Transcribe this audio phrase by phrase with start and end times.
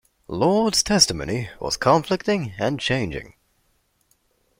[0.27, 3.35] Lord's testimony was conflicting and changing.